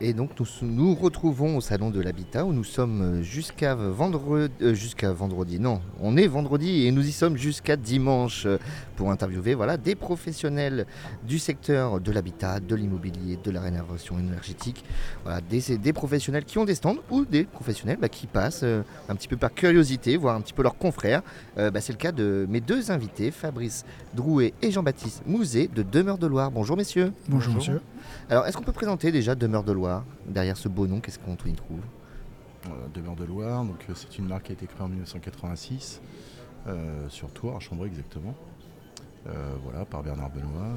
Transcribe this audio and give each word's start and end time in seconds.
Et 0.00 0.12
donc 0.12 0.30
nous 0.38 0.68
nous 0.68 0.94
retrouvons 0.94 1.56
au 1.56 1.60
salon 1.60 1.90
de 1.90 2.00
l'habitat 2.00 2.44
où 2.44 2.52
nous 2.52 2.62
sommes 2.62 3.20
jusqu'à 3.22 3.74
vendredi, 3.74 4.52
euh, 4.62 4.72
jusqu'à 4.72 5.12
vendredi. 5.12 5.58
Non, 5.58 5.80
on 6.00 6.16
est 6.16 6.28
vendredi 6.28 6.86
et 6.86 6.92
nous 6.92 7.04
y 7.04 7.10
sommes 7.10 7.36
jusqu'à 7.36 7.76
dimanche 7.76 8.46
euh, 8.46 8.58
pour 8.94 9.10
interviewer 9.10 9.54
voilà 9.54 9.76
des 9.76 9.96
professionnels 9.96 10.86
du 11.26 11.40
secteur 11.40 11.98
de 11.98 12.12
l'habitat, 12.12 12.60
de 12.60 12.76
l'immobilier, 12.76 13.38
de 13.42 13.50
la 13.50 13.60
rénovation 13.60 14.16
énergétique. 14.20 14.84
Voilà 15.24 15.40
des, 15.40 15.78
des 15.78 15.92
professionnels 15.92 16.44
qui 16.44 16.58
ont 16.58 16.64
des 16.64 16.76
stands 16.76 16.98
ou 17.10 17.24
des 17.24 17.42
professionnels 17.42 17.98
bah, 18.00 18.08
qui 18.08 18.28
passent 18.28 18.62
euh, 18.62 18.82
un 19.08 19.16
petit 19.16 19.26
peu 19.26 19.36
par 19.36 19.52
curiosité, 19.52 20.16
voir 20.16 20.36
un 20.36 20.40
petit 20.42 20.52
peu 20.52 20.62
leurs 20.62 20.78
confrères. 20.78 21.22
Euh, 21.58 21.72
bah, 21.72 21.80
C'est 21.80 21.92
le 21.92 21.98
cas 21.98 22.12
de 22.12 22.46
mes 22.48 22.60
deux 22.60 22.92
invités, 22.92 23.32
Fabrice 23.32 23.84
Drouet 24.14 24.54
et 24.62 24.70
Jean-Baptiste 24.70 25.24
Mouzet 25.26 25.68
de 25.74 25.82
Demeure 25.82 26.18
de 26.18 26.28
Loire. 26.28 26.52
Bonjour 26.52 26.76
messieurs. 26.76 27.12
Bonjour, 27.28 27.54
monsieur. 27.54 27.80
Alors, 28.30 28.46
est-ce 28.46 28.56
qu'on 28.56 28.62
peut 28.64 28.72
présenter 28.72 29.10
déjà 29.12 29.34
Demeure 29.34 29.64
de 29.64 29.72
Loire 29.72 30.04
Derrière 30.26 30.56
ce 30.56 30.68
beau 30.68 30.86
nom, 30.86 31.00
qu'est-ce 31.00 31.18
qu'on 31.18 31.36
y 31.46 31.52
trouve? 31.54 31.80
Demeure 32.94 33.16
de 33.16 33.24
Loire, 33.24 33.64
donc 33.64 33.84
euh, 33.88 33.92
c'est 33.94 34.18
une 34.18 34.26
marque 34.26 34.44
qui 34.44 34.52
a 34.52 34.54
été 34.54 34.66
créée 34.66 34.82
en 34.82 34.88
1986 34.88 36.00
euh, 36.66 37.08
sur 37.08 37.30
Tours, 37.30 37.56
à 37.56 37.60
Chambray 37.60 37.88
exactement. 37.88 38.34
Euh, 39.28 39.54
voilà, 39.64 39.84
par 39.84 40.02
Bernard 40.02 40.30
Benoît. 40.30 40.68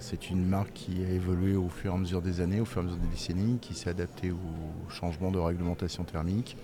C'est 0.00 0.30
une 0.30 0.44
marque 0.46 0.72
qui 0.74 1.04
a 1.04 1.08
évolué 1.10 1.54
au 1.56 1.68
fur 1.68 1.92
et 1.92 1.94
à 1.94 1.98
mesure 1.98 2.20
des 2.22 2.40
années, 2.40 2.60
au 2.60 2.64
fur 2.64 2.78
et 2.82 2.84
à 2.84 2.86
mesure 2.88 2.98
des 3.00 3.08
décennies, 3.08 3.58
qui 3.60 3.74
s'est 3.74 3.90
adaptée 3.90 4.30
au 4.32 4.90
changement 4.90 5.30
de 5.30 5.38
réglementation 5.38 6.04
thermique, 6.04 6.56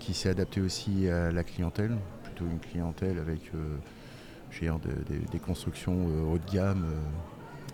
qui 0.00 0.14
s'est 0.14 0.30
adaptée 0.30 0.60
aussi 0.60 1.08
à 1.08 1.30
la 1.30 1.44
clientèle, 1.44 1.96
plutôt 2.24 2.44
une 2.50 2.58
clientèle 2.58 3.18
avec 3.18 3.40
euh, 3.54 3.76
je 4.50 4.60
veux 4.60 4.66
dire, 4.66 4.78
de- 4.78 5.14
de- 5.14 5.30
des 5.30 5.38
constructions 5.38 6.06
haut 6.32 6.38
de 6.38 6.52
gamme 6.52 6.84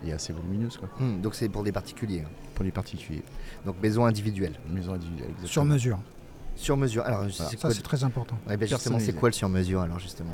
et 0.05 0.11
assez 0.13 0.33
volumineuses 0.33 0.77
quoi, 0.77 0.89
Hmm, 0.99 1.21
Donc 1.21 1.35
c'est 1.35 1.49
pour 1.49 1.63
des 1.63 1.71
particuliers. 1.71 2.21
hein. 2.25 2.29
pour 2.55 2.63
les 2.65 2.71
particuliers. 2.71 3.23
Donc 3.65 3.75
maison 3.81 4.05
individuelle, 4.05 4.53
Maison 4.69 4.93
individuelle. 4.93 5.29
exactement. 5.29 5.47
Sur 5.51 5.65
mesure. 5.65 5.99
sur 6.55 6.77
mesure. 6.77 7.03
Alors, 7.03 7.25
c'est 7.31 7.43
Ça, 7.43 7.57
quoi 7.59 7.71
c'est 7.73 7.81
très 7.81 8.03
important. 8.03 8.37
Ouais, 8.47 8.57
ben 8.57 8.67
justement, 8.67 8.99
c'est 8.99 9.13
quoi 9.13 9.29
le 9.29 9.33
sur 9.33 9.49
mesure 9.49 9.81
alors 9.81 9.99
justement? 9.99 10.33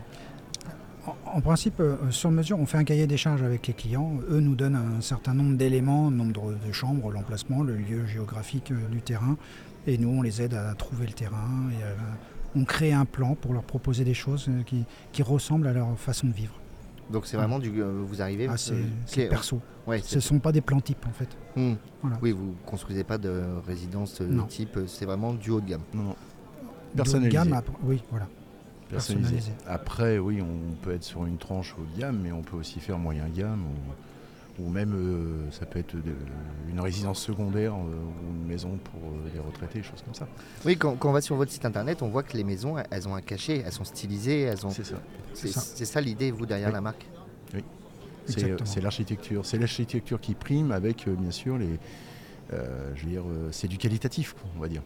En, 1.26 1.42
principe, 1.42 1.80
euh, 1.80 1.95
sur 2.11 2.30
mesure, 2.30 2.59
on 2.59 2.66
fait 2.66 2.78
un 2.78 2.84
cahier 2.84 3.08
des 3.08 3.17
charges 3.17 3.42
avec 3.42 3.66
les 3.67 3.73
clients. 3.73 4.17
Eux 4.30 4.42
nous 4.42 4.56
donnent 4.56 4.76
un 4.76 5.02
certain 5.02 5.34
nombre 5.34 5.58
d'éléments, 5.58 6.11
nombre 6.11 6.54
de 6.54 6.72
chambres, 6.72 7.11
l'emplacement, 7.11 7.64
le 7.64 7.76
lieu 7.76 8.06
géographique 8.06 8.72
euh, 8.72 8.88
du 8.92 9.02
terrain. 9.02 9.38
Et 9.88 9.98
nous, 9.98 10.09
on 10.09 10.22
les 10.22 10.42
aide 10.42 10.54
à 10.54 10.73
trouver 10.76 11.08
le 11.08 11.14
terrain. 11.14 11.70
Et, 11.72 11.83
euh, 11.83 11.95
on 12.56 12.64
crée 12.66 12.92
un 12.94 13.06
plan 13.06 13.36
pour 13.36 13.54
leur 13.54 13.64
proposer 13.64 14.04
des 14.04 14.14
choses 14.14 14.48
euh, 14.50 14.61
qui, 14.64 14.83
qui 15.11 15.23
ressemblent 15.23 15.67
à 15.67 15.73
leur 15.73 15.98
façon 15.98 16.28
de 16.28 16.33
vivre. 16.33 16.54
Donc 17.10 17.26
c'est 17.26 17.38
vraiment 17.38 17.60
du. 17.60 17.82
euh, 17.82 18.02
vous 18.06 18.22
arrivez. 18.22 18.46
Ah, 18.48 18.52
vous- 18.52 18.58
c'est 19.06 19.26
euh, 19.26 19.30
perso. 19.30 19.60
ouais, 19.88 20.00
Ce 20.04 20.16
ne 20.16 20.20
sont 20.22 20.40
pas 20.40 20.52
des 20.52 20.62
plans 20.62 20.80
types, 20.82 21.06
en 21.08 21.12
fait. 21.12 21.30
Hmm. 21.56 21.74
Voilà. 22.02 22.18
Oui, 22.22 22.32
vous 22.32 22.56
construisez 22.66 23.04
pas 23.04 23.18
de 23.18 23.42
résidence 23.66 24.22
euh, 24.22 24.28
Non. 24.28 24.46
type. 24.46 24.78
euh, 24.78 24.86
C'est 24.88 25.06
vraiment 25.06 25.34
du 25.34 25.50
haut 25.50 25.60
de 25.62 25.68
gamme. 25.68 25.82
Non, 25.94 26.04
non. 26.04 26.10
De 26.10 26.14
haut 26.14 26.16
de 26.92 26.98
Personnalisé. 26.98 27.32
gamme, 27.32 27.54
après- 27.54 27.74
oui, 27.84 28.04
voilà. 28.12 28.28
personnalisé. 28.90 29.34
Personnalisé. 29.36 29.52
Après, 29.68 30.18
oui, 30.20 30.42
on 30.42 30.76
peut 30.84 30.92
être 30.94 31.04
sur 31.04 31.26
une 31.26 31.38
tranche 31.38 31.76
haut 31.80 31.86
de 31.96 32.00
gamme, 32.00 32.20
mais 32.24 32.32
on 32.32 32.42
peut 32.42 32.58
aussi 32.58 32.80
faire 32.80 32.98
moyen 32.98 33.28
gamme, 33.30 33.62
ou, 33.64 33.92
ou 34.60 34.70
même 34.70 34.94
euh, 34.94 35.52
ça 35.52 35.66
peut 35.66 35.80
être 35.80 35.96
de- 35.96 36.16
une 36.70 36.80
résidence 36.80 37.20
secondaire 37.22 37.74
euh, 37.74 37.78
ou 37.78 38.36
une 38.36 38.46
maison 38.48 38.78
pour 38.84 39.00
euh, 39.10 39.30
les 39.34 39.40
retraités, 39.40 39.82
choses 39.84 40.02
comme 40.04 40.14
ça. 40.14 40.28
Oui, 40.66 40.78
quand, 40.78 40.96
quand 40.98 41.10
on 41.10 41.14
va 41.14 41.22
sur 41.22 41.36
votre 41.36 41.52
site 41.52 41.66
internet, 41.66 42.02
on 42.02 42.10
voit 42.10 42.24
que 42.24 42.36
les 42.38 42.44
maisons, 42.44 42.76
elles 42.92 43.08
ont 43.08 43.16
un 43.16 43.22
cachet, 43.22 43.64
elles 43.66 43.72
sont 43.72 43.84
stylisées, 43.86 44.42
elles 44.42 44.66
ont. 44.66 44.70
C'est 44.70 44.86
ça. 44.86 44.96
C'est 45.34 45.48
ça. 45.48 45.62
c'est 45.62 45.86
ça 45.86 46.02
l'idée, 46.02 46.32
vous, 46.32 46.46
derrière 46.46 46.68
Oui. 46.70 46.74
la 46.74 46.82
marque? 46.82 47.06
C'est 48.26 48.34
Exactement. 48.42 48.66
c'est 48.70 48.82
l'architecture. 48.82 49.46
C'est 49.46 49.58
l'architecture 49.58 50.22
qui 50.22 50.36
prime 50.36 50.72
avec, 50.72 51.08
euh, 51.08 51.16
bien 51.16 51.32
sûr, 51.32 51.58
les. 51.58 51.80
euh, 52.54 52.92
je 52.96 53.06
veux 53.06 53.10
dire, 53.12 53.23
euh, 53.28 53.50
c'est 53.52 53.68
du 53.68 53.78
qualitatif, 53.78 54.34
quoi, 54.34 54.50
on 54.56 54.60
va 54.60 54.68
dire. 54.68 54.84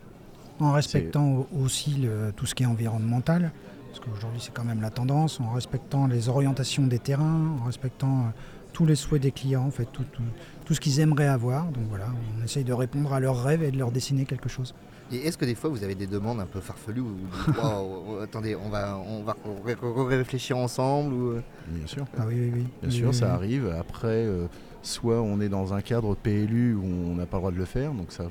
En 0.60 0.72
respectant 0.72 1.30
au- 1.30 1.48
aussi 1.64 1.92
le- 1.96 2.32
tout 2.36 2.46
ce 2.46 2.56
qui 2.56 2.64
est 2.64 2.68
environnemental, 2.68 3.52
parce 3.90 4.00
qu'aujourd'hui 4.06 4.40
c'est 4.42 4.54
quand 4.54 4.64
même 4.64 4.82
la 4.82 4.92
tendance, 4.92 5.40
en 5.42 5.52
respectant 5.52 6.08
les 6.08 6.30
orientations 6.30 6.88
des 6.88 7.00
terrains, 7.00 7.58
en 7.62 7.66
respectant 7.66 8.20
euh, 8.20 8.30
tous 8.74 8.86
les 8.86 8.96
souhaits 8.96 9.22
des 9.22 9.32
clients, 9.32 9.64
en 9.66 9.72
fait, 9.72 9.86
tout, 9.94 10.04
tout- 10.12 10.22
tout 10.66 10.74
ce 10.74 10.80
qu'ils 10.80 11.00
aimeraient 11.00 11.28
avoir. 11.28 11.66
Donc 11.66 11.84
voilà, 11.90 12.08
on 12.40 12.44
essaye 12.44 12.64
de 12.64 12.74
répondre 12.74 13.14
à 13.14 13.20
leurs 13.20 13.42
rêves 13.44 13.64
et 13.64 13.72
de 13.72 13.78
leur 13.78 13.92
dessiner 13.92 14.26
quelque 14.26 14.50
chose. 14.50 14.74
Et 15.12 15.18
est-ce 15.28 15.38
que 15.38 15.46
des 15.46 15.54
fois 15.56 15.70
vous 15.70 15.84
avez 15.84 15.96
des 15.96 16.08
demandes 16.08 16.40
un 16.40 16.46
peu 16.46 16.60
farfelues 16.60 17.02
où 17.02 17.08
vous 17.08 17.28
dites, 17.52 17.58
Wow, 17.62 18.20
attendez, 18.24 18.56
on 18.56 18.70
va, 18.70 18.98
on 18.98 19.22
va 19.24 19.36
ré- 19.66 19.76
ré- 19.80 20.18
réfléchir 20.18 20.58
ensemble 20.58 21.14
ou... 21.14 21.28
euh, 21.32 21.42
Bien 21.68 21.86
sûr. 21.88 22.06
Ah 22.18 22.24
oui, 22.28 22.36
oui, 22.40 22.52
oui. 22.56 22.62
Bien 22.82 22.90
Oui, 22.90 22.92
sûr, 22.92 23.08
oui, 23.10 23.14
ça 23.14 23.26
oui. 23.28 23.32
arrive. 23.34 23.76
Après, 23.80 24.08
euh, 24.08 24.48
soit 24.82 25.22
on 25.22 25.40
est 25.40 25.50
dans 25.50 25.74
un 25.74 25.82
cadre 25.82 26.16
PLU 26.16 26.74
où 26.76 26.84
on 26.84 27.16
n'a 27.16 27.26
pas 27.26 27.38
le 27.38 27.42
droit 27.42 27.52
de 27.52 27.58
le 27.58 27.66
faire, 27.66 27.92
donc 27.92 28.12
ça, 28.12 28.24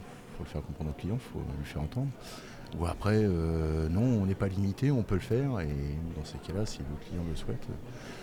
faut 0.43 0.45
le 0.45 0.51
faire 0.51 0.63
comprendre 0.67 0.91
au 0.91 1.01
client, 1.01 1.19
faut 1.19 1.39
lui 1.59 1.65
faire 1.65 1.83
entendre. 1.83 2.09
Ou 2.81 2.87
après, 2.87 3.17
euh, 3.23 3.87
non, 3.91 4.01
on 4.01 4.25
n'est 4.25 4.35
pas 4.35 4.49
limité, 4.49 4.91
on 4.91 5.03
peut 5.03 5.17
le 5.17 5.21
faire, 5.21 5.61
et 5.61 5.69
dans 6.17 6.25
ces 6.25 6.39
cas-là, 6.39 6.65
si 6.65 6.79
le 6.79 6.85
client 7.07 7.23
le 7.29 7.37
souhaite, 7.37 7.63
euh, 7.69 7.75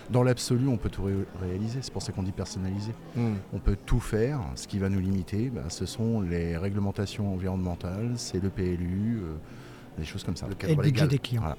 dans 0.09 0.23
l'absolu, 0.23 0.67
on 0.67 0.77
peut 0.77 0.89
tout 0.89 1.03
ré- 1.03 1.13
réaliser. 1.39 1.79
C'est 1.83 1.93
pour 1.93 2.01
ça 2.01 2.11
qu'on 2.11 2.23
dit 2.23 2.31
personnalisé. 2.31 2.91
hmm. 3.15 3.35
On 3.53 3.59
peut 3.59 3.77
tout 3.85 3.99
faire. 3.99 4.39
Ce 4.55 4.67
qui 4.67 4.79
va 4.79 4.89
nous 4.89 4.99
limiter, 4.99 5.49
bah, 5.49 5.65
ce 5.69 5.85
sont 5.85 6.21
les 6.21 6.57
réglementations 6.57 7.31
environnementales, 7.31 8.13
c'est 8.15 8.41
le 8.41 8.49
PLU, 8.49 9.19
euh, 9.21 9.35
des 9.99 10.05
choses 10.05 10.23
comme 10.23 10.35
ça. 10.35 10.47
Le 10.47 10.53
Et 10.53 10.55
cadre 10.55 10.75
le 10.77 10.81
budget 10.81 10.91
légal. 10.93 11.07
des 11.09 11.19
clients. 11.19 11.41
Voilà. 11.41 11.57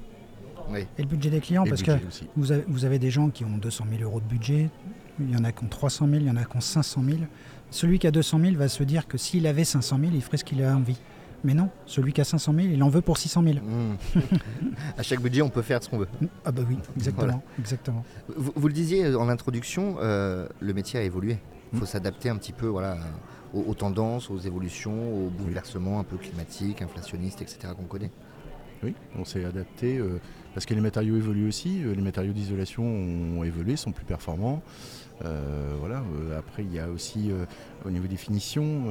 Oui. 0.71 0.87
Et 0.99 1.03
le 1.03 1.09
budget 1.09 1.31
des 1.31 1.41
clients, 1.41 1.65
Et 1.65 1.69
parce 1.69 1.83
que 1.83 1.93
vous 2.37 2.53
avez, 2.53 2.65
vous 2.69 2.85
avez 2.85 2.99
des 2.99 3.11
gens 3.11 3.29
qui 3.31 3.45
ont 3.45 3.59
200 3.59 3.85
000 3.91 4.03
euros 4.03 4.21
de 4.21 4.27
budget, 4.27 4.71
il 5.19 5.31
y 5.31 5.37
en 5.37 5.45
a 5.45 5.53
qui 5.53 5.65
ont 5.65 5.69
300 5.69 6.07
000, 6.07 6.21
il 6.21 6.27
y 6.27 6.31
en 6.31 6.37
a 6.37 6.45
qui 6.45 6.57
ont 6.57 6.61
500 6.61 7.03
000. 7.05 7.19
Celui 7.71 7.99
qui 7.99 8.07
a 8.07 8.11
200 8.11 8.41
000 8.41 8.57
va 8.57 8.69
se 8.69 8.83
dire 8.83 9.07
que 9.07 9.19
s'il 9.19 9.47
avait 9.47 9.65
500 9.65 9.99
000, 10.01 10.11
il 10.15 10.23
ferait 10.23 10.37
ce 10.39 10.45
qu'il 10.45 10.63
a 10.63 10.75
envie. 10.77 10.99
Mais 11.43 11.55
non, 11.55 11.71
celui 11.87 12.13
qui 12.13 12.21
a 12.21 12.25
500 12.25 12.53
000, 12.55 12.67
il 12.69 12.83
en 12.83 12.89
veut 12.91 13.01
pour 13.01 13.17
600 13.17 13.43
000. 13.43 13.57
Hmm. 13.65 13.95
à 14.99 15.03
chaque 15.03 15.21
budget, 15.21 15.41
on 15.43 15.49
peut 15.49 15.63
faire 15.63 15.83
ce 15.83 15.89
qu'on 15.89 15.99
veut. 15.99 16.09
Ah 16.45 16.53
bah 16.53 16.63
oui, 16.69 16.77
exactement, 16.97 17.27
Voilà. 17.27 17.43
exactement. 17.59 18.05
Vous, 18.37 18.53
vous 18.55 18.69
le 18.69 18.75
disiez 18.75 19.15
en 19.15 19.29
introduction, 19.29 19.97
euh, 20.01 20.47
le 20.61 20.75
métier 20.75 21.01
a 21.01 21.03
évolué. 21.03 21.39
Il 21.73 21.79
faut 21.79 21.85
Hmm. 21.85 21.89
s'adapter 21.89 22.29
un 22.29 22.37
petit 22.37 22.53
peu 22.53 22.67
voilà, 22.67 22.99
aux, 23.55 23.61
aux 23.63 23.75
tendances, 23.75 24.29
aux 24.29 24.39
évolutions, 24.39 25.27
aux 25.27 25.31
bouleversements 25.31 26.01
un 26.01 26.05
peu 26.05 26.17
climatiques, 26.17 26.83
inflationnistes, 26.83 27.41
etc. 27.43 27.73
qu'on 27.77 27.85
connaît. 27.85 28.11
Oui, 28.83 28.95
on 29.19 29.25
s'est 29.27 29.45
adapté 29.45 29.99
euh, 29.99 30.19
parce 30.55 30.65
que 30.67 30.73
les 30.75 30.81
matériaux 30.81 31.17
évoluent 31.17 31.49
aussi. 31.49 31.83
euh, 31.85 31.95
les 31.95 32.01
matériaux 32.03 32.33
d'isolation 32.33 32.83
ont 32.85 33.45
évolué, 33.45 33.77
sont 33.77 33.93
plus 33.93 34.05
performants. 34.07 34.63
Euh, 35.25 35.75
voilà. 35.79 36.03
après, 36.39 36.65
il 36.65 36.73
y 36.73 36.79
a 36.79 36.89
aussi 36.89 37.31
au 37.85 37.91
niveau 37.91 38.07
des 38.07 38.17
finitions, 38.17 38.85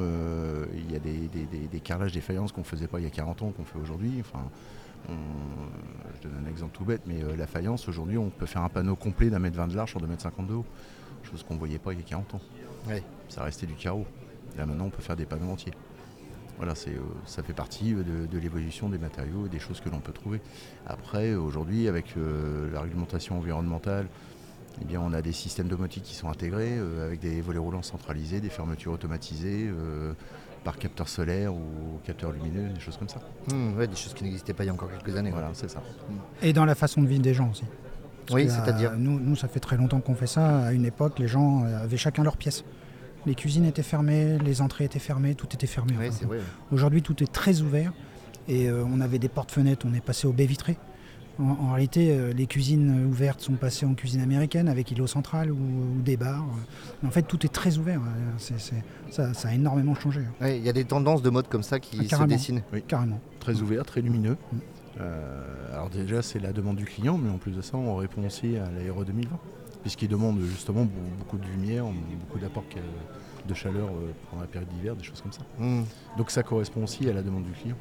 il 0.76 0.92
y 0.92 0.96
a 0.96 1.00
des, 1.00 1.28
des, 1.28 1.46
des- 1.46 1.68
des 1.68 1.80
carrelages, 1.80 2.12
des 2.12 2.22
faïences 2.22 2.52
qu'on 2.52 2.64
faisait 2.64 2.86
pas 2.88 3.00
il 3.00 3.04
y 3.04 3.08
a 3.08 3.10
40 3.10 3.42
ans, 3.42 3.50
qu'on 3.52 3.66
fait 3.66 3.80
aujourd'hui. 3.80 4.12
Enfin, 4.20 4.44
on- 5.10 5.14
je 6.16 6.28
donne 6.28 6.46
un 6.46 6.50
exemple 6.50 6.72
tout 6.78 6.86
bête, 6.86 7.02
mais 7.08 7.18
la 7.36 7.48
faïence 7.48 7.88
aujourd'hui, 7.90 8.20
on 8.20 8.30
peut 8.30 8.46
faire 8.46 8.62
un 8.62 8.70
panneau 8.70 8.96
complet 8.96 9.32
d'un 9.32 9.40
mètre 9.40 9.58
20 9.58 9.68
de 9.70 9.76
large 9.76 9.90
sur 9.90 10.00
deux 10.00 10.06
mètres 10.08 10.22
50 10.22 10.46
de 10.46 10.54
haut, 10.54 10.66
chose 11.24 11.42
qu'on 11.42 11.56
voyait 11.58 11.80
pas 11.80 11.94
il 11.94 12.00
y 12.00 12.04
a 12.04 12.06
40 12.06 12.36
ans. 12.36 12.42
Ouais. 12.88 13.02
Ça 13.28 13.44
restait 13.44 13.66
du 13.66 13.74
carreau. 13.74 14.06
Là 14.56 14.68
maintenant, 14.68 14.86
on 14.86 14.90
peut 14.92 15.02
faire 15.02 15.16
des 15.16 15.26
panneaux 15.26 15.50
entiers. 15.52 15.74
Voilà, 16.60 16.76
c'est, 16.76 16.92
euh, 16.92 17.00
ça 17.26 17.42
fait 17.42 17.54
partie 17.54 17.94
euh, 17.94 18.04
de, 18.04 18.26
de 18.28 18.38
l'évolution 18.38 18.90
des 18.90 18.98
matériaux 18.98 19.46
et 19.46 19.50
des 19.50 19.60
choses 19.60 19.80
que 19.80 19.90
l'on 19.90 20.00
peut 20.02 20.12
trouver. 20.12 20.42
Après, 20.86 21.30
euh, 21.32 21.40
aujourd'hui, 21.40 21.88
avec 21.88 22.06
euh, 22.18 22.70
la 22.72 22.82
réglementation 22.82 23.38
environnementale, 23.38 24.08
eh 24.82 24.86
bien, 24.86 25.02
on 25.02 25.14
a 25.14 25.22
des 25.22 25.32
systèmes 25.32 25.68
domotiques 25.70 26.04
qui 26.04 26.16
sont 26.16 26.30
intégrés, 26.30 26.78
euh, 26.78 27.06
avec 27.08 27.20
des 27.22 27.40
volets 27.42 27.60
roulants 27.60 27.82
centralisés, 27.82 28.42
des 28.42 28.50
fermetures 28.50 28.92
automatisées 28.92 29.70
euh, 29.70 30.14
par 30.66 30.78
capteur 30.78 31.08
solaire 31.08 31.54
ou 31.54 31.62
capteur 32.04 32.32
lumineux, 32.34 32.70
des 32.70 32.80
choses 32.82 32.98
comme 32.98 33.10
ça. 33.10 33.22
Hmm, 33.52 33.78
ouais, 33.78 33.88
des 33.88 33.96
choses 33.96 34.14
qui 34.14 34.26
n'existaient 34.26 34.54
pas 34.54 34.66
il 34.66 34.68
y 34.68 34.70
a 34.70 34.74
encore 34.74 34.90
quelques 34.92 35.16
années. 35.18 35.32
Voilà, 35.32 35.50
c'est 35.54 35.70
ça. 35.70 35.82
Et 36.42 36.52
dans 36.52 36.66
la 36.66 36.76
façon 36.76 37.02
de 37.02 37.08
vivre 37.08 37.22
des 37.22 37.34
gens 37.34 37.50
aussi. 37.52 37.64
Parce 38.28 38.36
Oui, 38.36 38.46
que, 38.48 38.52
euh, 38.52 38.56
c'est-à-dire 38.56 38.92
nous, 38.98 39.18
nous, 39.18 39.36
ça 39.38 39.48
fait 39.48 39.62
très 39.62 39.78
longtemps 39.78 40.02
qu'on 40.02 40.14
fait 40.16 40.28
ça. 40.28 40.60
À 40.66 40.74
une 40.74 40.86
époque, 40.86 41.20
les 41.20 41.28
gens 41.30 41.64
avaient 41.64 41.98
chacun 41.98 42.24
leur 42.24 42.36
pièce. 42.36 42.66
Les 43.26 43.36
cuisines 43.36 43.66
étaient 43.66 43.84
fermées, 43.84 44.38
les 44.44 44.62
entrées 44.62 44.86
étaient 44.86 45.00
fermées, 45.00 45.36
tout 45.36 45.48
était 45.54 45.68
fermé. 45.68 45.94
Enfin. 46.08 46.28
Aujourd'hui, 46.72 47.02
tout 47.02 47.22
est 47.24 47.32
très 47.32 47.62
ouvert. 47.62 47.92
Et 48.48 48.68
euh, 48.70 48.84
on 48.92 49.00
avait 49.02 49.20
des 49.20 49.30
portes-fenêtres, 49.30 49.86
on 49.90 49.94
est 49.94 50.04
passé 50.04 50.26
au 50.28 50.32
baie 50.34 50.46
vitré. 50.48 50.78
En, 51.40 51.44
en 51.52 51.72
réalité, 51.74 52.12
euh, 52.12 52.34
les 52.34 52.48
cuisines 52.48 53.06
ouvertes 53.06 53.42
sont 53.42 53.54
passées 53.54 53.86
en 53.86 53.94
cuisine 53.94 54.22
américaine 54.22 54.68
avec 54.68 54.90
îlot 54.92 55.06
central 55.08 55.52
ou, 55.52 55.56
ou 55.56 56.02
des 56.02 56.18
bars. 56.18 56.46
Mais 57.02 57.08
en 57.10 57.12
fait, 57.12 57.22
tout 57.24 57.46
est 57.46 57.50
très 57.54 57.78
ouvert. 57.78 58.02
Ça, 59.12 59.34
ça 59.34 59.48
a 59.50 59.54
énormément 59.54 59.94
changé, 59.96 60.22
Ouais, 60.42 60.58
Il 60.58 60.66
y 60.66 60.70
a 60.70 60.74
des 60.74 60.86
tendances 60.86 61.22
de 61.22 61.30
mode 61.30 61.48
comme 61.48 61.64
ça 61.64 61.80
qui 61.80 61.98
Ah, 62.00 62.04
se 62.04 62.10
carrément. 62.10 62.28
dessinent. 62.28 62.62
carrément. 62.88 63.20
Très 63.40 63.62
ouvert, 63.62 63.86
très 63.86 64.02
lumineux. 64.02 64.38
Mm. 64.52 64.58
Euh, 65.02 65.74
alors 65.74 65.90
déjà, 65.90 66.22
c'est 66.22 66.40
la 66.40 66.52
demande 66.52 66.76
du 66.76 66.86
client, 66.86 67.18
mais 67.18 67.30
en 67.30 67.38
plus 67.38 67.52
de 67.52 67.62
ça, 67.62 67.78
on 67.78 67.96
répond 67.96 68.26
aussi 68.26 68.58
à 68.58 68.70
l'aéro 68.72 69.06
2020, 69.06 69.38
puisqu'il 69.82 70.08
demande 70.10 70.40
justement 70.42 70.84
be- 70.84 70.90
beaucoup 71.20 71.38
de 71.38 71.46
lumière, 71.46 71.86
beaucoup 72.20 72.40
d'apports 72.40 72.68
que- 72.70 73.48
de 73.48 73.54
chaleur 73.54 73.88
euh, 73.88 74.12
pendant 74.30 74.42
la 74.42 74.48
période 74.48 74.70
d'hiver, 74.70 74.96
des 74.96 75.04
choses 75.04 75.22
comme 75.22 75.32
ça. 75.32 75.42
Hmm. 75.58 75.84
Donc 76.18 76.30
ça 76.32 76.44
correspond 76.44 76.84
aussi 76.84 77.10
à 77.10 77.14
la 77.14 77.22
demande 77.22 77.44
du 77.44 77.52
client. 77.52 77.76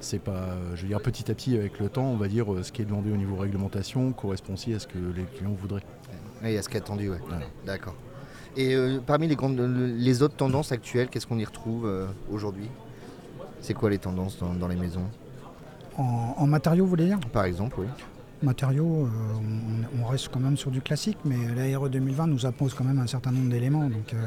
C'est 0.00 0.18
pas, 0.18 0.32
euh, 0.32 0.74
je 0.74 0.82
veux 0.82 0.88
dire, 0.88 1.00
petit 1.00 1.30
à 1.30 1.34
petit, 1.34 1.56
avec 1.56 1.78
le 1.78 1.88
temps, 1.88 2.06
on 2.06 2.16
va 2.16 2.26
dire, 2.26 2.52
euh, 2.52 2.62
ce 2.64 2.72
qui 2.72 2.82
est 2.82 2.84
demandé 2.84 3.12
au 3.12 3.16
niveau 3.16 3.36
réglementation 3.36 4.12
correspond 4.12 4.54
aussi 4.54 4.74
à 4.74 4.80
ce 4.80 4.88
que 4.88 4.98
les 4.98 5.22
clients 5.22 5.52
voudraient. 5.52 5.84
Y 6.42 6.56
a 6.56 6.62
ce 6.62 6.68
qui 6.68 6.76
est 6.76 6.80
attendu, 6.80 7.08
ouais. 7.08 7.18
D'accord. 7.64 7.94
Et 8.56 8.74
euh, 8.74 8.98
parmi 9.06 9.28
les, 9.28 9.36
grandes, 9.36 9.60
les 9.60 10.22
autres 10.22 10.34
tendances 10.34 10.72
actuelles, 10.72 11.08
qu'est-ce 11.08 11.26
qu'on 11.26 11.38
y 11.38 11.44
retrouve 11.44 11.86
euh, 11.86 12.06
aujourd'hui? 12.30 12.68
C'est 13.60 13.74
quoi 13.74 13.90
les 13.90 13.98
tendances 13.98 14.38
dans, 14.38 14.52
dans 14.52 14.66
les 14.66 14.74
maisons? 14.74 15.04
En, 15.96 16.34
en 16.36 16.46
matériaux, 16.48 16.82
vous 16.84 16.90
voulez 16.90 17.06
dire? 17.06 17.20
Par 17.32 17.44
exemple, 17.44 17.76
oui. 17.78 17.86
Matériaux, 18.42 19.06
euh, 19.06 19.08
on, 19.98 20.02
on 20.02 20.06
reste 20.06 20.28
quand 20.28 20.40
même 20.40 20.56
sur 20.56 20.70
du 20.70 20.80
classique, 20.80 21.18
mais 21.24 21.36
la 21.54 21.78
RE 21.78 21.88
2020 21.88 22.26
nous 22.26 22.46
impose 22.46 22.74
quand 22.74 22.84
même 22.84 22.98
un 22.98 23.06
certain 23.06 23.30
nombre 23.30 23.50
d'éléments. 23.50 23.88
Donc, 23.88 24.12
euh, 24.14 24.26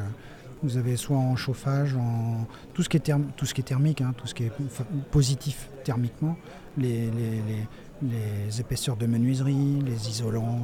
vous 0.64 0.78
avez 0.78 0.96
soit 0.96 1.18
en 1.18 1.36
chauffage, 1.36 1.96
en 1.96 2.48
tout 2.74 2.82
ce 2.84 2.90
qui 2.90 2.98
est, 2.98 3.06
therm- 3.08 3.26
tout 3.36 3.46
ce 3.46 3.54
qui 3.54 3.62
est 3.62 3.66
thermique, 3.66 4.02
hein, 4.02 4.14
tout 4.18 4.26
ce 4.28 4.34
qui 4.34 4.44
est 4.46 4.52
fa- 4.70 4.86
positif 5.12 5.70
thermiquement, 5.84 6.36
les, 6.78 7.12
les- 7.12 7.42
les- 7.48 7.68
les 8.02 8.60
épaisseurs 8.62 8.98
de 8.98 9.06
menuiserie, 9.06 9.80
les 9.86 10.10
isolants, 10.10 10.60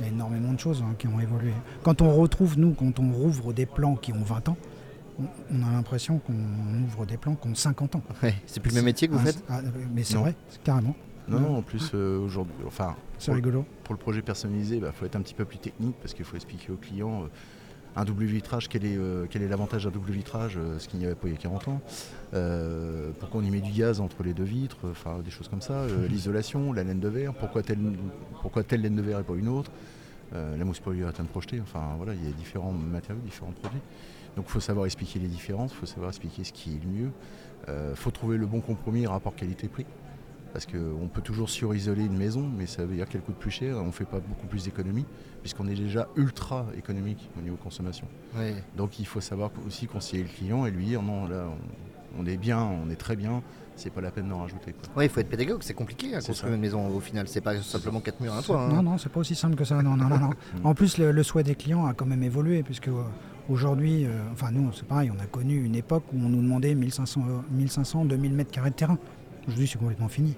euh, 0.00 0.06
énormément 0.08 0.52
de 0.52 0.58
choses 0.60 0.82
hein, 0.82 0.94
qui 0.98 1.06
ont 1.06 1.20
évolué. 1.20 1.52
Quand 1.82 2.00
on 2.02 2.14
retrouve, 2.14 2.58
nous, 2.58 2.72
quand 2.72 2.98
on 2.98 3.12
rouvre 3.12 3.52
des 3.52 3.66
plans 3.66 3.96
qui 3.96 4.12
ont 4.12 4.22
20 4.22 4.48
ans, 4.48 4.56
on, 5.18 5.24
on 5.54 5.68
a 5.68 5.72
l'impression 5.72 6.18
qu'on 6.18 6.32
ouvre 6.84 7.04
des 7.06 7.16
plans 7.18 7.34
qui 7.34 7.48
ont 7.48 7.54
50 7.54 7.96
ans. 7.96 8.02
Ouais, 8.22 8.34
C'est 8.46 8.60
plus 8.60 8.70
le 8.70 8.76
même 8.76 8.86
métier 8.86 9.06
que 9.08 9.12
vous 9.12 9.20
Ah, 9.22 9.26
faites? 9.26 9.44
ah, 9.48 9.60
Mais 9.94 10.02
c'est 10.02 10.16
vrai, 10.16 10.34
carrément, 10.64 10.94
Non, 11.28 11.40
non, 11.40 11.56
en 11.58 11.62
plus, 11.62 11.92
euh, 11.94 12.18
aujourd'hui, 12.18 12.54
enfin, 12.66 12.96
c'est 13.18 13.32
pour, 13.84 13.94
le 13.94 13.98
projet 13.98 14.22
personnalisé, 14.22 14.76
il 14.76 14.92
faut 14.92 15.04
être 15.04 15.16
un 15.16 15.22
petit 15.22 15.34
peu 15.34 15.44
plus 15.44 15.58
technique 15.58 15.96
parce 16.00 16.14
qu'il 16.14 16.24
faut 16.24 16.36
expliquer 16.36 16.72
au 16.72 16.76
client 16.76 17.24
euh, 17.24 17.26
un 17.96 18.04
double 18.04 18.24
vitrage, 18.24 18.68
quel 18.68 18.84
est, 18.84 18.96
euh, 18.96 19.26
quel 19.28 19.42
est 19.42 19.48
l'avantage 19.48 19.84
d'un 19.84 19.90
double 19.90 20.10
vitrage, 20.10 20.58
ce 20.78 20.88
qu'il 20.88 20.98
n'y 20.98 21.06
avait 21.06 21.14
pas 21.14 21.28
il 21.28 21.32
y 21.32 21.36
a 21.36 21.38
40 21.38 21.68
ans. 21.68 21.80
Pourquoi 23.18 23.40
on 23.40 23.44
y 23.44 23.50
met 23.50 23.60
du 23.60 23.72
gaz 23.72 24.00
entre 24.00 24.22
les 24.22 24.32
deux 24.32 24.44
vitres, 24.44 24.78
enfin 24.90 25.18
des 25.24 25.30
choses 25.30 25.48
comme 25.48 25.60
ça. 25.60 25.86
L'isolation, 26.08 26.72
la 26.72 26.84
laine 26.84 27.00
de 27.00 27.08
verre, 27.08 27.34
pourquoi 27.34 27.62
telle, 27.62 27.78
pourquoi 28.42 28.64
telle 28.64 28.82
laine 28.82 28.96
de 28.96 29.02
verre 29.02 29.20
et 29.20 29.24
pas 29.24 29.34
une 29.34 29.48
autre. 29.48 29.70
La 30.32 30.64
mousse 30.64 30.78
polyuréthane 30.78 31.26
projetée, 31.26 31.60
enfin 31.60 31.94
voilà, 31.96 32.14
il 32.14 32.24
y 32.24 32.28
a 32.28 32.32
différents 32.32 32.72
matériaux, 32.72 33.20
différents 33.24 33.50
produits. 33.50 33.80
Donc 34.36 34.46
il 34.48 34.52
faut 34.52 34.60
savoir 34.60 34.86
expliquer 34.86 35.18
les 35.18 35.26
différences, 35.26 35.72
il 35.72 35.76
faut 35.76 35.86
savoir 35.86 36.10
expliquer 36.10 36.44
ce 36.44 36.52
qui 36.52 36.70
est 36.76 36.84
le 36.84 36.88
mieux. 36.88 37.10
Il 37.68 37.96
faut 37.96 38.12
trouver 38.12 38.36
le 38.36 38.46
bon 38.46 38.60
compromis 38.60 39.06
rapport 39.06 39.34
qualité-prix. 39.34 39.86
Parce 40.52 40.66
qu'on 40.66 41.06
peut 41.12 41.20
toujours 41.20 41.48
surisoler 41.48 42.04
une 42.04 42.16
maison, 42.16 42.48
mais 42.58 42.66
ça 42.66 42.84
veut 42.84 42.96
dire 42.96 43.08
qu'elle 43.08 43.20
coûte 43.20 43.36
plus 43.36 43.52
cher, 43.52 43.76
on 43.78 43.86
ne 43.86 43.90
fait 43.92 44.04
pas 44.04 44.18
beaucoup 44.18 44.46
plus 44.48 44.64
d'économies, 44.64 45.06
puisqu'on 45.42 45.68
est 45.68 45.74
déjà 45.76 46.08
ultra 46.16 46.66
économique 46.76 47.30
au 47.38 47.42
niveau 47.42 47.56
consommation. 47.56 48.06
Donc 48.76 48.98
il 48.98 49.06
faut 49.06 49.20
savoir 49.20 49.50
aussi 49.66 49.86
conseiller 49.86 50.24
le 50.24 50.28
client 50.28 50.66
et 50.66 50.70
lui 50.70 50.84
dire 50.86 51.02
non, 51.02 51.28
là 51.28 51.46
on, 52.16 52.22
on 52.22 52.26
est 52.26 52.36
bien, 52.36 52.60
on 52.60 52.90
est 52.90 52.96
très 52.96 53.14
bien, 53.14 53.42
c'est 53.76 53.90
pas 53.90 54.00
la 54.00 54.10
peine 54.10 54.28
d'en 54.28 54.40
rajouter. 54.40 54.74
Ouais, 54.96 55.06
il 55.06 55.08
faut 55.08 55.20
être 55.20 55.28
pédagogue, 55.28 55.62
c'est 55.62 55.72
compliqué 55.74 56.16
à 56.16 56.20
C'est 56.20 56.28
construire 56.28 56.50
ça. 56.50 56.54
une 56.56 56.60
maison 56.60 56.88
au 56.88 56.98
final. 57.00 57.28
C'est 57.28 57.40
pas 57.40 57.56
simplement 57.62 58.00
quatre 58.00 58.20
murs, 58.20 58.34
un 58.34 58.42
toit. 58.42 58.60
hein. 58.60 58.68
Non, 58.74 58.82
non, 58.82 58.98
c'est 58.98 59.08
pas 59.08 59.20
aussi 59.20 59.36
simple 59.36 59.54
que 59.54 59.64
ça. 59.64 59.80
Non, 59.82 59.96
non, 59.96 60.08
non, 60.08 60.18
non. 60.18 60.30
En 60.64 60.74
plus, 60.74 60.98
le, 60.98 61.12
le 61.12 61.22
souhait 61.22 61.44
des 61.44 61.54
clients 61.54 61.86
a 61.86 61.94
quand 61.94 62.06
même 62.06 62.24
évolué, 62.24 62.62
puisque 62.64 62.88
euh, 62.88 63.02
aujourd'hui, 63.48 64.04
euh, 64.04 64.10
enfin 64.32 64.50
nous, 64.50 64.70
c'est 64.72 64.84
pareil, 64.86 65.10
on 65.16 65.22
a 65.22 65.26
connu 65.26 65.64
une 65.64 65.76
époque 65.76 66.02
où 66.12 66.16
on 66.18 66.28
nous 66.28 66.42
demandait 66.42 66.74
1500, 66.74 67.20
euh, 67.28 67.38
1500 67.52 68.04
2000 68.06 68.34
mètres 68.34 68.50
carrés 68.50 68.70
de 68.70 68.74
terrain. 68.74 68.98
Aujourd'hui, 69.46 69.66
c'est 69.68 69.78
complètement 69.78 70.08
fini. 70.08 70.34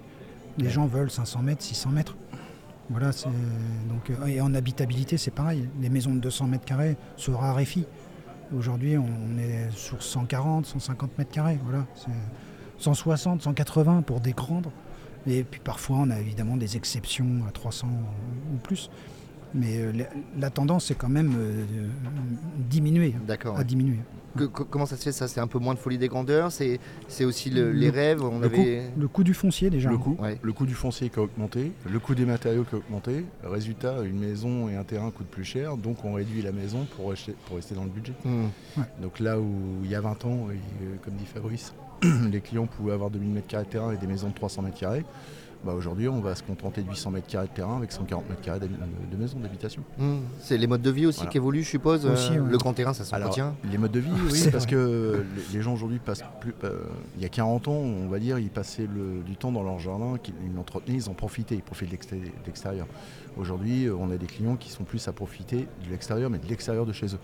Les 0.57 0.65
Ouais. 0.65 0.69
gens 0.71 0.85
veulent 0.85 1.11
500 1.11 1.41
mètres, 1.41 1.63
600 1.63 1.89
mètres. 1.91 2.15
Voilà, 2.89 3.11
c'est 3.11 3.27
donc 3.89 4.09
euh, 4.09 4.25
et 4.27 4.41
en 4.41 4.53
habitabilité, 4.53 5.17
c'est 5.17 5.31
pareil. 5.31 5.67
Les 5.81 5.89
maisons 5.89 6.13
de 6.13 6.19
200 6.19 6.47
mètres 6.47 6.65
carrés 6.65 6.97
se 7.17 7.31
raréfient. 7.31 7.85
Aujourd'hui, 8.55 8.97
on, 8.97 9.05
on 9.05 9.37
est 9.39 9.71
sur 9.71 10.03
140, 10.03 10.65
150 10.65 11.17
mètres 11.17 11.31
carrés. 11.31 11.57
Voilà, 11.63 11.85
c'est 11.95 12.11
160, 12.79 13.41
180 13.41 14.01
pour 14.03 14.19
des 14.19 14.33
grandes. 14.33 14.67
Et 15.25 15.43
puis 15.43 15.61
parfois, 15.63 15.97
on 16.01 16.09
a 16.09 16.19
évidemment 16.19 16.57
des 16.57 16.75
exceptions 16.75 17.41
à 17.47 17.51
300 17.51 17.87
ou 18.53 18.57
plus. 18.57 18.89
Mais 19.55 19.77
euh, 19.77 19.91
la, 19.93 20.05
la 20.39 20.49
tendance, 20.49 20.85
c'est 20.85 20.95
quand 20.95 21.09
même 21.09 21.33
euh, 21.37 21.63
diminuer. 22.57 23.13
D'accord. 23.27 23.55
À 23.55 23.59
ouais. 23.59 23.65
diminuer. 23.65 23.99
Que- 24.35 24.45
que- 24.45 24.63
comment 24.63 24.87
ça 24.87 24.97
se 24.97 25.03
fait 25.03 25.11
ça? 25.11 25.27
C'est 25.27 25.39
un 25.39 25.45
peu 25.47 25.59
moins 25.59 25.75
de 25.75 25.79
folie 25.79 25.99
des 25.99 26.07
grandeurs? 26.07 26.51
C'est 26.51 26.79
c'est 27.07 27.23
aussi 27.23 27.51
le- 27.51 27.71
Le- 27.71 27.77
les 27.77 27.89
rêves? 27.91 28.23
On 28.23 28.39
le 28.39 28.45
avait. 28.45 28.83
Le 28.97 29.07
coût 29.07 29.23
du 29.23 29.35
foncier, 29.35 29.69
déjà. 29.69 29.91
Le 29.91 29.97
coût, 29.99 30.17
Ouais. 30.19 30.39
le 30.41 30.53
coût 30.53 30.65
du 30.65 30.73
foncier 30.73 31.09
qui 31.11 31.19
a 31.19 31.21
augmenté, 31.21 31.71
le 31.87 31.99
coût 31.99 32.15
des 32.15 32.25
matériaux 32.25 32.63
qui 32.63 32.73
a 32.73 32.79
augmenté. 32.79 33.25
Résultat, 33.43 34.01
une 34.03 34.19
maison 34.19 34.69
et 34.69 34.75
un 34.75 34.83
terrain 34.83 35.11
coûtent 35.11 35.27
plus 35.27 35.43
cher, 35.43 35.77
donc 35.77 36.03
on 36.03 36.13
réduit 36.13 36.41
la 36.41 36.51
maison 36.51 36.87
pour 36.97 37.11
rester, 37.11 37.35
pour 37.45 37.57
rester 37.57 37.75
dans 37.75 37.83
le 37.83 37.91
budget. 37.91 38.13
Hmm. 38.25 38.47
Donc 39.03 39.19
là 39.19 39.39
où 39.39 39.53
il 39.83 39.91
y 39.91 39.95
a 39.95 40.01
20 40.01 40.25
ans, 40.25 40.47
et, 40.49 40.55
euh, 40.55 40.95
comme 41.05 41.13
dit 41.13 41.25
Fabrice, 41.31 41.73
les 42.31 42.41
clients 42.41 42.65
pouvaient 42.65 42.93
avoir 42.93 43.11
2000 43.11 43.35
m2 43.39 43.59
de 43.59 43.65
terrain 43.65 43.91
et 43.91 43.97
des 43.97 44.07
maisons 44.07 44.29
de 44.29 44.33
300 44.33 44.63
m2, 44.63 45.03
bah 45.65 45.73
aujourd'hui 45.73 46.07
on 46.09 46.19
va 46.19 46.35
se 46.35 46.43
contenter 46.43 46.81
de 46.81 46.89
800 46.89 47.11
m2 47.13 47.41
de 47.43 47.47
terrain 47.47 47.77
avec 47.77 47.91
140 47.91 48.25
m2 48.29 48.59
d'habi- 48.59 48.75
de 49.11 49.17
maison 49.17 49.39
d'habitation. 49.39 49.81
Hmm. 49.97 50.17
C'est 50.39 50.57
les 50.57 50.67
modes 50.67 50.81
de 50.81 50.89
vie 50.91 51.05
aussi 51.05 51.19
Voilà. 51.19 51.31
qui 51.31 51.37
évoluent, 51.37 51.63
je 51.63 51.69
suppose. 51.69 52.05
Aussi, 52.05 52.33
euh. 52.37 52.43
Le 52.49 52.57
grand 52.57 52.73
terrain, 52.73 52.93
ça 52.93 53.03
s'entretient. 53.05 53.55
les 53.71 53.77
modes 53.77 53.91
de 53.91 53.99
vie, 53.99 54.09
oui, 54.31 54.39
parce 54.51 54.65
vrai. 54.65 54.71
que 54.71 55.23
les, 55.51 55.57
les 55.57 55.61
gens 55.61 55.73
aujourd'hui 55.73 55.99
passent 55.99 56.23
plus. 56.41 56.53
euh, 56.63 56.81
il 57.17 57.21
y 57.23 57.25
a 57.25 57.29
40 57.29 57.67
ans, 57.67 57.71
on 57.73 58.07
va 58.09 58.19
dire, 58.19 58.39
ils 58.39 58.49
passaient 58.49 58.87
le- 58.93 59.21
du 59.23 59.35
temps 59.37 59.51
dans 59.51 59.63
leur 59.63 59.79
jardin, 59.79 60.17
qu'ils 60.21 60.33
ils 60.45 60.53
l'entretenaient, 60.55 60.97
ils 60.97 61.09
en 61.09 61.13
profitaient, 61.13 61.55
ils 61.55 61.61
profitaient 61.61 61.87
de 61.87 61.91
l'exté- 61.91 62.15
de 62.19 62.45
l'extérieur. 62.45 62.87
Aujourd'hui, 63.37 63.85
euh, 63.85 63.95
on 63.99 64.11
a 64.11 64.17
des 64.17 64.25
clients 64.27 64.55
qui 64.57 64.69
sont 64.69 64.83
plus 64.83 65.07
à 65.07 65.11
profiter 65.13 65.67
de 65.85 65.89
l'extérieur, 65.89 66.29
mais 66.29 66.37
de 66.39 66.47
l'extérieur 66.47 66.85
de 66.85 66.93
chez 66.93 67.07
eux. 67.07 67.19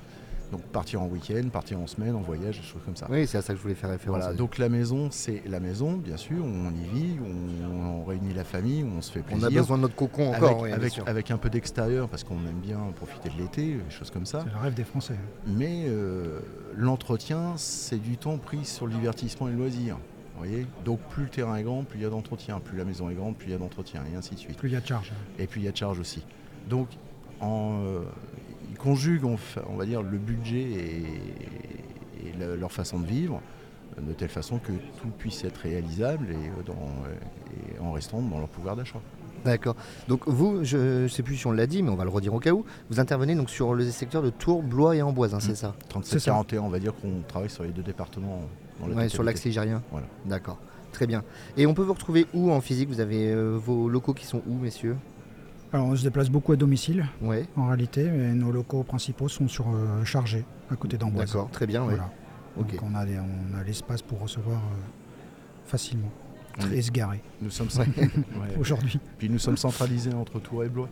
Donc 0.52 0.62
partir 0.64 1.02
en 1.02 1.08
week-end, 1.08 1.48
partir 1.52 1.80
en 1.80 1.86
semaine, 1.86 2.16
en 2.16 2.22
voyage, 2.22 2.58
des 2.60 2.66
choses 2.66 2.82
comme 2.84 2.96
ça. 2.96 3.08
Oui, 3.10 3.28
c'est 3.28 3.38
à 3.38 3.42
ça 3.44 3.54
que 3.54 3.58
je 3.58 3.62
voulais 3.62 3.76
faire 3.76 3.92
référence. 3.92 4.20
Voilà, 4.20 4.34
donc 4.36 4.58
la 4.58 4.68
maison, 4.68 5.10
c'est 5.12 5.44
la 5.46 5.60
maison, 5.60 5.94
bien 5.98 6.18
sûr, 6.18 6.44
on 6.44 6.72
y 6.72 6.88
vit, 7.00 7.18
on, 7.24 8.00
on 8.02 8.04
réunit 8.04 8.34
la 8.34 8.44
famille, 8.44 8.84
on 8.84 9.02
se 9.02 9.12
fait 9.12 9.20
on 9.20 9.24
plaisir. 9.24 9.48
a 9.48 9.50
besoin 9.52 9.78
de 9.78 9.84
notre 9.84 9.96
cocon 9.96 10.30
encore. 10.34 10.44
avec, 10.50 10.62
oui, 10.62 10.68
bien 10.70 10.78
avec, 10.78 10.94
sûr. 10.94 11.04
avec 11.08 11.30
un 11.32 11.38
peu 11.38 11.50
d'extérieur 11.52 12.10
parce 12.10 12.24
qu'on 12.24 12.40
aime 12.48 12.60
bien 12.62 12.80
profiter 12.96 13.30
de 13.30 13.38
l'été, 13.38 13.74
des 13.76 13.92
choses 13.92 14.10
comme 14.10 14.26
ça. 14.26 14.42
C'est 14.44 14.52
le 14.52 14.58
rêve 14.60 14.74
des 14.74 14.84
Français. 14.84 15.16
Mais 15.46 15.86
euh, 15.88 16.40
l'entretien, 16.76 17.54
c'est 17.58 18.02
du 18.02 18.18
temps 18.18 18.38
pris 18.38 18.66
sur 18.66 18.88
le 18.88 18.94
divertissement 18.94 19.48
et 19.50 19.52
le 19.52 19.58
loisir. 19.58 19.98
vous 20.34 20.40
voyez 20.46 20.66
Donc 20.84 21.00
plus 21.10 21.24
le 21.24 21.30
terrain 21.30 21.56
est 21.58 21.64
grand, 21.64 21.84
plus 21.84 22.00
il 22.00 22.04
y 22.04 22.06
a 22.06 22.10
d'entretien. 22.10 22.60
Plus 22.60 22.78
la 22.78 22.86
maison 22.86 23.10
est 23.10 23.16
grande, 23.16 23.36
plus 23.38 23.50
il 23.50 23.52
y 23.52 23.56
a 23.56 23.60
d'entretien, 23.60 24.02
et 24.12 24.16
ainsi 24.16 24.34
de 24.34 24.40
suite. 24.40 24.58
Plus 24.58 24.70
il 24.70 24.74
y 24.74 24.78
a 24.78 24.82
de 24.82 24.88
charges. 24.88 25.12
Et 25.38 25.46
puis 25.46 25.62
il 25.62 25.66
y 25.66 25.68
a 25.68 25.72
de 25.72 25.78
charge 25.78 26.00
aussi. 26.00 26.24
Donc 26.68 26.88
en, 27.40 27.82
euh, 27.84 28.02
conjuguent, 28.80 29.26
on, 29.26 29.76
va 29.76 29.86
dire, 29.86 30.02
le 30.02 30.18
budget 30.18 30.62
et, 30.62 31.04
et 32.28 32.34
le- 32.40 32.56
leur 32.56 32.72
façon 32.72 33.00
de 33.00 33.06
vivre 33.06 33.42
euh, 33.98 34.02
de 34.02 34.14
telle 34.14 34.30
façon 34.30 34.58
que 34.60 34.72
tout 34.72 35.10
puisse 35.18 35.44
être 35.44 35.58
réalisable 35.58 36.28
et, 36.32 36.36
euh, 36.36 36.64
dans, 36.66 36.74
euh, 36.74 37.76
et 37.76 37.80
en 37.80 37.92
restant 37.92 38.22
dans 38.22 38.40
leur 38.40 38.50
pouvoir 38.50 38.76
d'achat. 38.76 39.00
D'accord. 39.46 39.76
Donc 40.10 40.28
vous, 40.28 40.64
je 40.66 41.04
ne 41.04 41.08
sais 41.08 41.24
plus 41.24 41.38
si 41.38 41.48
on 41.48 41.52
l'a 41.54 41.66
dit, 41.66 41.82
mais 41.82 41.90
on 41.90 41.96
va 41.96 42.04
le 42.04 42.10
redire 42.10 42.34
au 42.34 42.40
cas 42.40 42.52
où, 42.52 42.66
vous 42.90 43.00
intervenez 43.00 43.36
donc 43.36 43.50
sur 43.50 43.74
le 43.74 43.86
secteur 43.90 44.22
de 44.22 44.30
Tours, 44.32 44.64
Blois 44.64 44.96
et 44.98 45.02
Amboise, 45.02 45.34
hein, 45.34 45.40
c'est 45.40 45.56
ça? 45.56 45.76
37-41, 45.94 46.60
on 46.60 46.70
va 46.70 46.80
dire 46.80 46.94
qu'on 46.94 47.22
travaille 47.28 47.50
sur 47.50 47.64
les 47.64 47.70
deux 47.70 47.82
départements. 47.84 48.42
Dans 48.82 48.88
la 48.88 48.96
Ouais, 48.96 49.10
Sur 49.10 49.24
l'axe 49.24 49.44
ligérien 49.46 49.82
Voilà. 49.92 50.08
D'accord. 50.26 50.58
Très 50.92 51.06
bien. 51.08 51.24
Et 51.56 51.66
on 51.68 51.74
peut 51.74 51.84
vous 51.84 51.94
retrouver 51.94 52.26
où 52.34 52.52
en 52.52 52.60
physique? 52.62 52.90
Vous 52.90 53.00
avez 53.00 53.32
euh, 53.32 53.58
vos 53.58 53.88
locaux 53.88 54.14
qui 54.14 54.26
sont 54.26 54.42
où, 54.48 54.56
messieurs? 54.56 54.96
Alors, 55.72 55.86
on 55.88 55.96
se 55.96 56.04
déplace 56.04 56.30
beaucoup 56.30 56.52
à 56.52 56.56
domicile, 56.56 57.06
Ouais. 57.22 57.46
en 57.56 57.68
réalité, 57.68 58.02
et 58.06 58.34
nos 58.34 58.52
locaux 58.52 58.84
principaux 58.84 59.28
sont 59.28 59.48
sur 59.48 59.68
euh, 59.70 60.04
Chargé, 60.04 60.44
à 60.72 60.76
côté 60.76 60.98
d'Amboise. 60.98 61.28
D'accord, 61.28 61.50
très 61.52 61.68
bien. 61.68 61.82
ouais. 61.84 61.90
Voilà. 61.96 62.10
Ok. 62.58 62.72
Donc, 62.72 62.84
on 62.92 62.96
a, 62.96 63.06
des- 63.06 63.20
on 63.20 63.58
a 63.58 63.64
l'espace 63.64 64.02
pour 64.02 64.20
recevoir 64.20 64.58
euh, 64.58 65.68
facilement 65.68 66.10
et 66.74 66.80
est- 66.80 66.82
se 66.82 66.92
garer 66.92 67.22
Nous 67.42 67.52
sommes, 67.52 67.68
Ouais. 67.78 68.58
Aujourd'hui. 68.60 69.00
Puis 69.20 69.30
nous 69.30 69.38
sommes 69.38 69.58
centralisés 69.58 70.14
entre 70.14 70.40
Tours 70.40 70.64
et 70.64 70.70
Blois. 70.70 70.90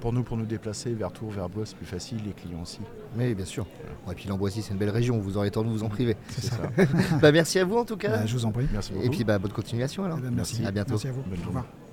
Pour 0.00 0.12
nous, 0.12 0.22
pour 0.22 0.36
nous 0.36 0.44
déplacer 0.44 0.92
vers 0.92 1.10
Tours, 1.10 1.30
vers 1.32 1.48
Blois, 1.48 1.64
c'est 1.64 1.74
plus 1.76 1.86
facile, 1.86 2.18
les 2.26 2.32
clients 2.32 2.60
aussi. 2.62 2.80
Oui, 3.18 3.34
bien 3.34 3.46
sûr. 3.46 3.66
Ouais, 4.06 4.12
et 4.12 4.14
puis 4.14 4.28
l'Amboisie, 4.28 4.60
c'est 4.60 4.72
une 4.74 4.78
belle 4.78 4.90
région, 4.90 5.18
vous 5.18 5.38
aurez 5.38 5.46
le 5.46 5.50
temps 5.50 5.64
de 5.64 5.68
vous 5.70 5.82
en 5.82 5.88
priver. 5.88 6.16
C'est 6.28 6.44
ça. 6.44 6.56
bah, 7.22 7.32
merci 7.32 7.58
à 7.58 7.64
vous 7.64 7.78
en 7.78 7.84
tout 7.86 7.96
cas. 7.96 8.10
Bah, 8.18 8.26
je 8.26 8.34
vous 8.34 8.44
en 8.44 8.52
prie. 8.52 8.66
Merci 8.70 8.92
beaucoup. 8.92 9.06
et 9.06 9.08
puis 9.08 9.24
bah, 9.24 9.38
bonne 9.38 9.52
continuation 9.52 10.04
alors. 10.04 10.18
Eh 10.20 10.22
ben, 10.26 10.34
merci. 10.36 10.64
À 10.66 10.70
bientôt. 10.70 10.90
Merci 10.92 11.08
à 11.08 11.12
vous. 11.12 11.22
Bonne 11.22 11.32
Au 11.32 11.36
journée. 11.36 11.46
revoir. 11.48 11.85